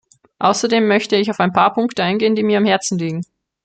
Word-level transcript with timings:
Außerdem 0.39 0.87
möchte 0.87 1.15
ich 1.15 1.29
auf 1.29 1.39
ein 1.39 1.53
paar 1.53 1.73
Punkte 1.75 2.01
eingehen, 2.03 2.33
die 2.33 2.41
mir 2.41 2.57
am 2.57 2.65
Herzen 2.65 2.97
liegen. 2.97 3.23